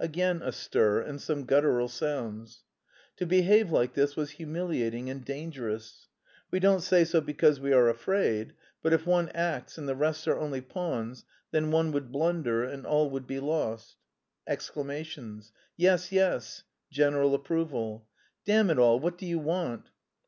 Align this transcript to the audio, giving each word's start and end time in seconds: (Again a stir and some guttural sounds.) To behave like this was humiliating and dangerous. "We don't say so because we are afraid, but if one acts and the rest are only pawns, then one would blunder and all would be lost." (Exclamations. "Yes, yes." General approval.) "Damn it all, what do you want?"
(Again 0.00 0.42
a 0.42 0.50
stir 0.50 1.00
and 1.02 1.20
some 1.20 1.44
guttural 1.44 1.86
sounds.) 1.86 2.64
To 3.16 3.24
behave 3.24 3.70
like 3.70 3.94
this 3.94 4.16
was 4.16 4.32
humiliating 4.32 5.08
and 5.08 5.24
dangerous. 5.24 6.08
"We 6.50 6.58
don't 6.58 6.80
say 6.80 7.04
so 7.04 7.20
because 7.20 7.60
we 7.60 7.72
are 7.72 7.88
afraid, 7.88 8.54
but 8.82 8.92
if 8.92 9.06
one 9.06 9.28
acts 9.28 9.78
and 9.78 9.88
the 9.88 9.94
rest 9.94 10.26
are 10.26 10.36
only 10.36 10.62
pawns, 10.62 11.24
then 11.52 11.70
one 11.70 11.92
would 11.92 12.10
blunder 12.10 12.64
and 12.64 12.84
all 12.86 13.08
would 13.10 13.28
be 13.28 13.38
lost." 13.38 13.96
(Exclamations. 14.48 15.52
"Yes, 15.76 16.10
yes." 16.10 16.64
General 16.90 17.32
approval.) 17.36 18.08
"Damn 18.44 18.70
it 18.70 18.80
all, 18.80 18.98
what 18.98 19.16
do 19.16 19.26
you 19.26 19.38
want?" 19.38 19.90